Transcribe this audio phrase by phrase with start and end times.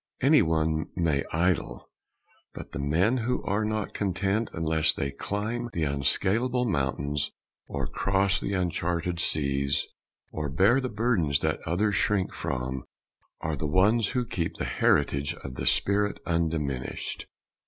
[0.19, 1.87] Any one may idle;
[2.55, 7.29] but the men who are not content unless they climb the unscalable mountains
[7.67, 9.85] or cross the uncharted seas
[10.31, 12.83] or bear the burdens that others shrink from,
[13.41, 17.27] are the ones who keep the heritage of the spirit undiminished.